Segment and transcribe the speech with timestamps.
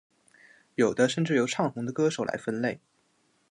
[0.73, 2.79] 有的甚至由唱红的歌手来分类。